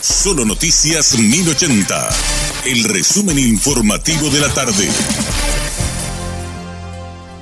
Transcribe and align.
Solo 0.00 0.46
Noticias 0.46 1.18
1080. 1.18 2.08
El 2.64 2.84
resumen 2.84 3.38
informativo 3.38 4.30
de 4.30 4.40
la 4.40 4.48
tarde. 4.48 4.88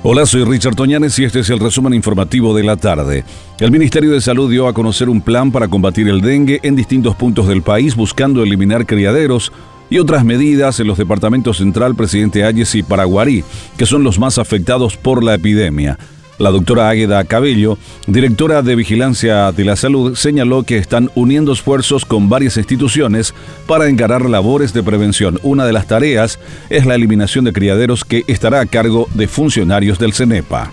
Hola, 0.03 0.25
soy 0.25 0.43
Richard 0.43 0.75
Toñanes 0.75 1.17
y 1.19 1.23
este 1.23 1.39
es 1.39 1.49
el 1.51 1.59
resumen 1.59 1.93
informativo 1.93 2.53
de 2.53 2.63
la 2.63 2.75
tarde. 2.75 3.23
El 3.61 3.71
Ministerio 3.71 4.11
de 4.11 4.19
Salud 4.19 4.51
dio 4.51 4.67
a 4.67 4.73
conocer 4.73 5.07
un 5.07 5.21
plan 5.21 5.53
para 5.53 5.69
combatir 5.69 6.09
el 6.09 6.19
dengue 6.19 6.59
en 6.61 6.75
distintos 6.75 7.15
puntos 7.15 7.47
del 7.47 7.61
país 7.61 7.95
buscando 7.95 8.43
eliminar 8.43 8.85
criaderos 8.85 9.53
y 9.89 9.99
otras 9.99 10.25
medidas 10.25 10.81
en 10.81 10.87
los 10.87 10.97
departamentos 10.97 11.57
Central, 11.57 11.95
Presidente 11.95 12.43
Ayes 12.43 12.75
y 12.75 12.83
Paraguarí, 12.83 13.45
que 13.77 13.85
son 13.85 14.03
los 14.03 14.19
más 14.19 14.37
afectados 14.37 14.97
por 14.97 15.23
la 15.23 15.35
epidemia. 15.35 15.97
La 16.39 16.51
doctora 16.51 16.87
Águeda 16.87 17.25
Cabello, 17.25 17.77
directora 18.07 18.61
de 18.61 18.75
Vigilancia 18.75 19.51
de 19.51 19.65
la 19.65 19.75
Salud, 19.75 20.15
señaló 20.15 20.63
que 20.63 20.77
están 20.77 21.11
uniendo 21.13 21.51
esfuerzos 21.51 22.05
con 22.05 22.29
varias 22.29 22.55
instituciones 22.55 23.33
para 23.67 23.89
encarar 23.89 24.29
labores 24.29 24.71
de 24.71 24.81
prevención. 24.81 25.37
Una 25.43 25.65
de 25.65 25.73
las 25.73 25.87
tareas 25.87 26.39
es 26.69 26.85
la 26.85 26.95
eliminación 26.95 27.43
de 27.43 27.51
criaderos 27.51 28.05
que 28.05 28.23
estará 28.27 28.61
a 28.61 28.65
cargo 28.65 29.09
de 29.13 29.27
funcionarios 29.27 29.99
del 29.99 30.13
CENEPA. 30.13 30.71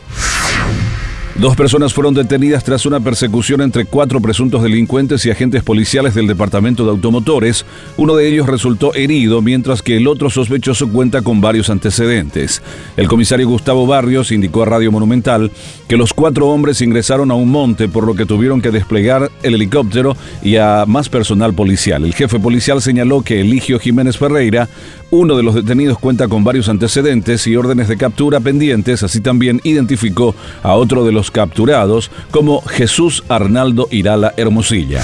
Dos 1.38 1.54
personas 1.54 1.92
fueron 1.92 2.14
detenidas 2.14 2.64
tras 2.64 2.86
una 2.86 2.98
persecución 2.98 3.60
entre 3.60 3.84
cuatro 3.84 4.22
presuntos 4.22 4.62
delincuentes 4.62 5.26
y 5.26 5.30
agentes 5.30 5.62
policiales 5.62 6.14
del 6.14 6.26
Departamento 6.26 6.84
de 6.84 6.92
Automotores. 6.92 7.66
Uno 7.98 8.16
de 8.16 8.26
ellos 8.26 8.46
resultó 8.46 8.94
herido, 8.94 9.42
mientras 9.42 9.82
que 9.82 9.98
el 9.98 10.08
otro 10.08 10.30
sospechoso 10.30 10.88
cuenta 10.88 11.20
con 11.20 11.42
varios 11.42 11.68
antecedentes. 11.68 12.62
El 12.96 13.06
comisario 13.06 13.46
Gustavo 13.46 13.86
Barrios 13.86 14.32
indicó 14.32 14.62
a 14.62 14.66
Radio 14.66 14.90
Monumental 14.90 15.52
que 15.88 15.98
los 15.98 16.14
cuatro 16.14 16.48
hombres 16.48 16.80
ingresaron 16.80 17.30
a 17.30 17.34
un 17.34 17.50
monte, 17.50 17.86
por 17.86 18.06
lo 18.06 18.14
que 18.14 18.24
tuvieron 18.24 18.62
que 18.62 18.70
desplegar 18.70 19.30
el 19.42 19.56
helicóptero 19.56 20.16
y 20.42 20.56
a 20.56 20.84
más 20.86 21.10
personal 21.10 21.52
policial. 21.52 22.06
El 22.06 22.14
jefe 22.14 22.40
policial 22.40 22.80
señaló 22.80 23.20
que 23.20 23.42
Eligio 23.42 23.78
Jiménez 23.78 24.16
Ferreira, 24.16 24.70
uno 25.10 25.36
de 25.36 25.42
los 25.42 25.54
detenidos, 25.54 25.98
cuenta 25.98 26.28
con 26.28 26.44
varios 26.44 26.70
antecedentes 26.70 27.46
y 27.46 27.56
órdenes 27.56 27.88
de 27.88 27.98
captura 27.98 28.40
pendientes, 28.40 29.02
así 29.02 29.20
también 29.20 29.60
identificó 29.64 30.34
a 30.62 30.74
otro 30.74 31.04
de 31.04 31.12
los 31.12 31.25
capturados 31.30 32.10
como 32.30 32.60
Jesús 32.62 33.22
Arnaldo 33.28 33.88
Irala 33.90 34.34
Hermosilla. 34.36 35.02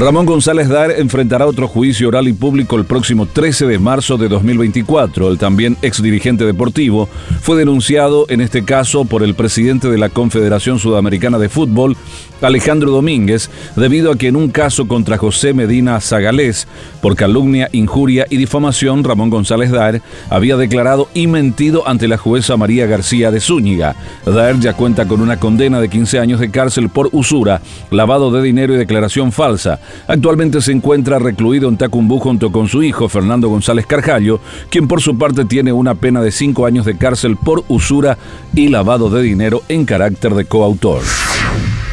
Ramón 0.00 0.24
González 0.24 0.70
Dar 0.70 0.92
enfrentará 0.92 1.46
otro 1.46 1.68
juicio 1.68 2.08
oral 2.08 2.26
y 2.26 2.32
público 2.32 2.74
el 2.76 2.86
próximo 2.86 3.26
13 3.26 3.66
de 3.66 3.78
marzo 3.78 4.16
de 4.16 4.28
2024. 4.28 5.28
El 5.28 5.36
también 5.36 5.76
ex 5.82 6.02
dirigente 6.02 6.46
deportivo 6.46 7.06
fue 7.42 7.58
denunciado 7.58 8.24
en 8.30 8.40
este 8.40 8.64
caso 8.64 9.04
por 9.04 9.22
el 9.22 9.34
presidente 9.34 9.90
de 9.90 9.98
la 9.98 10.08
Confederación 10.08 10.78
Sudamericana 10.78 11.38
de 11.38 11.50
Fútbol, 11.50 11.98
Alejandro 12.40 12.90
Domínguez, 12.92 13.50
debido 13.76 14.10
a 14.10 14.16
que 14.16 14.28
en 14.28 14.36
un 14.36 14.48
caso 14.48 14.88
contra 14.88 15.18
José 15.18 15.52
Medina 15.52 16.00
Zagalés 16.00 16.66
por 17.02 17.14
calumnia, 17.14 17.68
injuria 17.72 18.24
y 18.30 18.38
difamación, 18.38 19.04
Ramón 19.04 19.28
González 19.28 19.70
Dar 19.70 20.00
había 20.30 20.56
declarado 20.56 21.10
y 21.12 21.26
mentido 21.26 21.86
ante 21.86 22.08
la 22.08 22.16
jueza 22.16 22.56
María 22.56 22.86
García 22.86 23.30
de 23.30 23.40
Zúñiga. 23.40 23.96
Dar 24.24 24.58
ya 24.60 24.72
cuenta 24.72 25.06
con 25.06 25.20
una 25.20 25.38
condena 25.38 25.78
de 25.78 25.90
15 25.90 26.20
años 26.20 26.40
de 26.40 26.50
cárcel 26.50 26.88
por 26.88 27.10
usura, 27.12 27.60
lavado 27.90 28.30
de 28.30 28.40
dinero 28.40 28.72
y 28.72 28.78
declaración 28.78 29.30
falsa. 29.30 29.78
Actualmente 30.06 30.60
se 30.60 30.72
encuentra 30.72 31.18
recluido 31.18 31.68
en 31.68 31.76
Tacumbú 31.76 32.18
junto 32.18 32.50
con 32.52 32.68
su 32.68 32.82
hijo 32.82 33.08
Fernando 33.08 33.48
González 33.48 33.86
Carjallo, 33.86 34.40
quien 34.70 34.88
por 34.88 35.00
su 35.00 35.16
parte 35.16 35.44
tiene 35.44 35.72
una 35.72 35.94
pena 35.94 36.20
de 36.22 36.32
cinco 36.32 36.66
años 36.66 36.84
de 36.84 36.96
cárcel 36.96 37.36
por 37.36 37.64
usura 37.68 38.18
y 38.54 38.68
lavado 38.68 39.10
de 39.10 39.22
dinero 39.22 39.62
en 39.68 39.84
carácter 39.84 40.34
de 40.34 40.44
coautor. 40.44 41.02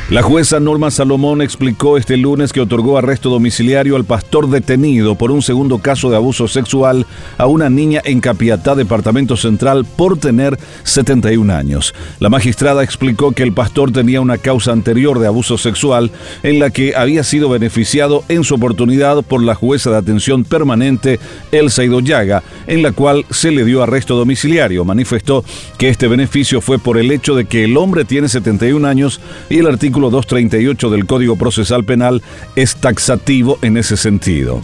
La 0.09 0.22
jueza 0.22 0.61
Norma 0.61 0.89
Salomón 0.89 1.41
explicó 1.41 1.97
este 1.97 2.16
lunes 2.16 2.53
que 2.53 2.61
otorgó 2.61 2.97
arresto 2.97 3.30
domiciliario 3.30 3.97
al 3.97 4.05
pastor 4.05 4.49
detenido 4.49 5.16
por 5.16 5.31
un 5.31 5.41
segundo 5.41 5.80
caso 5.80 6.09
de 6.09 6.16
abuso 6.16 6.47
sexual 6.47 7.05
a 7.38 7.45
una 7.47 7.69
niña 7.69 8.02
en 8.05 8.22
Capiatá, 8.22 8.73
Departamento 8.73 9.36
Central, 9.36 9.83
por 9.83 10.17
tener 10.17 10.58
71 10.83 11.54
años. 11.54 11.93
La 12.21 12.30
magistrada 12.30 12.86
explicó 12.86 13.33
que 13.33 13.43
el 13.43 13.52
pastor 13.52 13.92
tenía 13.92 14.21
una 14.21 14.37
causa 14.37 14.71
anterior 14.71 15.20
de 15.20 15.27
abuso 15.27 15.58
sexual 15.58 16.10
en 16.42 16.60
la 16.60 16.70
que 16.70 16.95
había 16.95 17.26
sido 17.26 17.49
beneficiado 17.49 18.23
en 18.30 18.45
su 18.45 18.55
oportunidad 18.55 19.23
por 19.23 19.43
la 19.43 19.55
jueza 19.55 19.89
de 19.89 19.98
atención 19.98 20.45
permanente 20.45 21.20
Elsa 21.52 21.83
Idoyaga, 21.83 22.43
en 22.67 22.81
la 22.81 22.93
cual 22.93 23.26
se 23.30 23.52
le 23.52 23.65
dio 23.65 23.83
arresto 23.83 24.15
domiciliario. 24.15 24.86
Manifestó 24.86 25.43
que 25.77 25.89
este 25.89 26.08
beneficio 26.08 26.61
fue 26.61 26.80
por 26.80 26.98
el 26.98 27.11
hecho 27.11 27.36
de 27.36 27.43
que 27.43 27.65
el 27.65 27.76
hombre 27.76 28.05
tiene 28.05 28.30
71 28.30 28.87
años 28.87 29.20
y 29.49 29.58
el 29.58 29.67
artículo 29.67 29.96
238 29.99 30.89
del 30.89 31.05
Código 31.05 31.35
Procesal 31.35 31.83
Penal 31.83 32.21
es 32.55 32.75
taxativo 32.75 33.58
en 33.61 33.77
ese 33.77 33.97
sentido. 33.97 34.61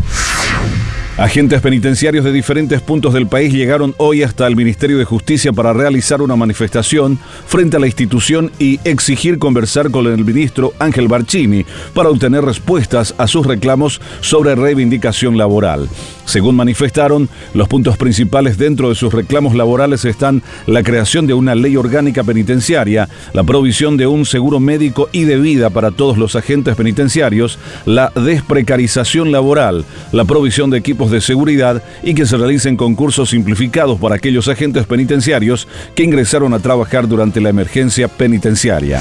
Agentes 1.17 1.61
penitenciarios 1.61 2.25
de 2.25 2.31
diferentes 2.31 2.81
puntos 2.81 3.13
del 3.13 3.27
país 3.27 3.53
llegaron 3.53 3.93
hoy 3.97 4.23
hasta 4.23 4.47
el 4.47 4.55
Ministerio 4.55 4.97
de 4.97 5.05
Justicia 5.05 5.53
para 5.53 5.71
realizar 5.71 6.23
una 6.23 6.35
manifestación 6.35 7.19
frente 7.45 7.77
a 7.77 7.79
la 7.79 7.85
institución 7.85 8.51
y 8.57 8.79
exigir 8.83 9.37
conversar 9.37 9.91
con 9.91 10.07
el 10.07 10.25
ministro 10.25 10.73
Ángel 10.79 11.07
Barcini 11.07 11.67
para 11.93 12.09
obtener 12.09 12.43
respuestas 12.43 13.13
a 13.19 13.27
sus 13.27 13.45
reclamos 13.45 14.01
sobre 14.21 14.55
reivindicación 14.55 15.37
laboral. 15.37 15.87
Según 16.25 16.55
manifestaron, 16.55 17.29
los 17.53 17.67
puntos 17.67 17.95
principales 17.95 18.57
dentro 18.57 18.89
de 18.89 18.95
sus 18.95 19.13
reclamos 19.13 19.53
laborales 19.53 20.05
están 20.05 20.41
la 20.65 20.81
creación 20.81 21.27
de 21.27 21.35
una 21.35 21.53
ley 21.53 21.75
orgánica 21.75 22.23
penitenciaria, 22.23 23.07
la 23.33 23.43
provisión 23.43 23.97
de 23.97 24.07
un 24.07 24.25
seguro 24.25 24.59
médico 24.59 25.09
y 25.11 25.25
de 25.25 25.37
vida 25.37 25.69
para 25.69 25.91
todos 25.91 26.17
los 26.17 26.35
agentes 26.35 26.75
penitenciarios, 26.75 27.59
la 27.85 28.11
desprecarización 28.15 29.31
laboral, 29.31 29.85
la 30.11 30.25
provisión 30.25 30.71
de 30.71 30.79
equipos 30.79 31.02
de 31.11 31.21
seguridad 31.21 31.81
y 32.01 32.13
que 32.13 32.25
se 32.25 32.37
realicen 32.37 32.77
concursos 32.77 33.29
simplificados 33.29 33.99
para 33.99 34.15
aquellos 34.15 34.47
agentes 34.47 34.85
penitenciarios 34.85 35.67
que 35.95 36.03
ingresaron 36.03 36.53
a 36.53 36.59
trabajar 36.59 37.07
durante 37.07 37.41
la 37.41 37.49
emergencia 37.49 38.07
penitenciaria. 38.07 38.99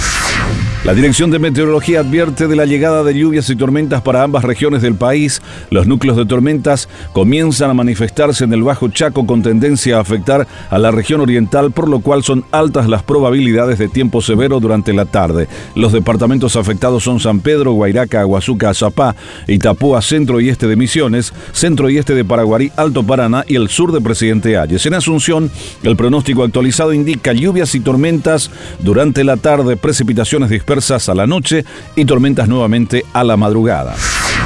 La 0.85 0.95
Dirección 0.95 1.31
de 1.31 1.39
Meteorología 1.39 2.01
advierte 2.01 2.49
de 2.49 2.57
la 2.57 2.67
llegada 2.67 3.05
de 3.05 3.15
lluvias 3.15 3.49
y 3.49 3.55
tormentas 3.55 4.03
para 4.03 4.25
ambas 4.25 4.43
regiones 4.43 4.83
del 4.83 4.97
país. 4.97 5.41
Los 5.71 5.87
núcleos 5.87 6.17
de 6.17 6.27
tormentas 6.27 6.89
comienzan 7.13 7.71
a 7.71 7.75
manifestarse 7.75 8.43
en 8.43 8.53
el 8.53 8.65
Bajo 8.65 8.89
Chaco 8.89 9.25
con 9.25 9.45
tendencia 9.45 9.97
a 9.97 10.01
afectar 10.01 10.49
a 10.71 10.79
la 10.79 10.91
región 10.91 11.21
oriental, 11.21 11.71
por 11.71 11.87
lo 11.87 12.01
cual 12.01 12.25
son 12.25 12.45
altas 12.51 12.89
las 12.89 13.05
probabilidades 13.05 13.79
de 13.79 13.87
tiempo 13.87 14.21
severo 14.23 14.59
durante 14.59 14.93
la 14.93 15.05
tarde. 15.05 15.47
Los 15.77 15.93
departamentos 15.93 16.57
afectados 16.57 17.05
son 17.05 17.21
San 17.21 17.39
Pedro, 17.39 17.75
Guairaca, 17.75 18.21
Aguazuca, 18.21 18.71
Azapá, 18.71 19.15
Itapúa, 19.47 20.03
centro 20.03 20.41
y 20.41 20.49
este 20.49 20.67
de 20.67 20.75
Misiones, 20.75 21.33
centro 21.53 21.91
y 21.91 21.99
este 21.99 22.17
de 22.17 22.25
Paraguarí, 22.25 22.73
Alto 22.75 23.05
Paraná 23.05 23.45
y 23.47 23.55
el 23.55 23.69
sur 23.69 23.93
de 23.93 24.01
Presidente 24.01 24.59
Ayes. 24.59 24.85
En 24.85 24.95
Asunción, 24.95 25.49
el 25.85 25.95
pronóstico 25.95 26.43
actualizado 26.43 26.93
indica 26.93 27.33
lluvias 27.33 27.73
y 27.77 27.81
tormentas 27.81 28.51
durante 28.81 29.23
la 29.23 29.37
tarde, 29.37 29.77
precipitaciones 29.77 30.51
a 30.73 31.15
la 31.15 31.27
noche 31.27 31.65
y 31.97 32.05
tormentas 32.05 32.49
nuevamente 32.49 33.05
a 33.13 33.25
la 33.25 33.37
madrugada. 33.37 33.95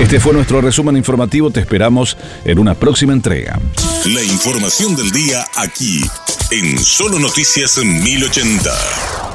Este 0.00 0.19
fue 0.19 0.32
nuestro 0.32 0.60
resumen 0.60 0.97
informativo, 0.97 1.50
te 1.50 1.60
esperamos 1.60 2.16
en 2.44 2.59
una 2.59 2.75
próxima 2.75 3.12
entrega. 3.12 3.59
La 4.06 4.22
información 4.22 4.97
del 4.97 5.10
día 5.12 5.47
aquí, 5.56 6.04
en 6.50 6.78
Solo 6.78 7.19
Noticias 7.19 7.78
1080. 7.78 9.25